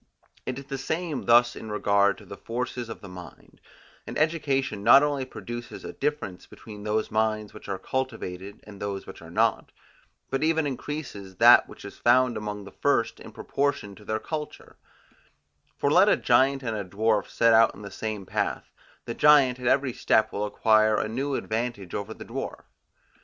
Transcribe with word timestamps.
It 0.47 0.57
is 0.57 0.65
the 0.65 0.79
same 0.79 1.25
thus 1.25 1.55
in 1.55 1.69
regard 1.69 2.17
to 2.17 2.25
the 2.25 2.35
forces 2.35 2.89
of 2.89 3.01
the 3.01 3.07
mind; 3.07 3.61
and 4.07 4.17
education 4.17 4.83
not 4.83 5.03
only 5.03 5.25
produces 5.25 5.85
a 5.85 5.93
difference 5.93 6.47
between 6.47 6.81
those 6.81 7.11
minds 7.11 7.53
which 7.53 7.69
are 7.69 7.77
cultivated 7.77 8.61
and 8.63 8.81
those 8.81 9.05
which 9.05 9.21
are 9.21 9.29
not, 9.29 9.71
but 10.31 10.41
even 10.41 10.65
increases 10.65 11.35
that 11.35 11.69
which 11.69 11.85
is 11.85 11.99
found 11.99 12.35
among 12.35 12.63
the 12.63 12.71
first 12.71 13.19
in 13.19 13.31
proportion 13.31 13.93
to 13.93 14.03
their 14.03 14.17
culture; 14.17 14.75
for 15.77 15.91
let 15.91 16.09
a 16.09 16.17
giant 16.17 16.63
and 16.63 16.75
a 16.75 16.83
dwarf 16.83 17.27
set 17.27 17.53
out 17.53 17.75
in 17.75 17.83
the 17.83 17.91
same 17.91 18.25
path, 18.25 18.71
the 19.05 19.13
giant 19.13 19.59
at 19.59 19.67
every 19.67 19.93
step 19.93 20.31
will 20.33 20.47
acquire 20.47 20.95
a 20.95 21.07
new 21.07 21.35
advantage 21.35 21.93
over 21.93 22.11
the 22.11 22.25
dwarf. 22.25 22.63